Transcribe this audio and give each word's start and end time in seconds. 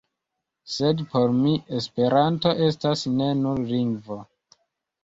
Sed 0.75 1.03
por 1.11 1.35
mi 1.43 1.53
"Esperanto" 1.81 2.55
estas 2.71 3.05
ne 3.21 3.31
nur 3.45 3.65
lingvo. 3.75 4.21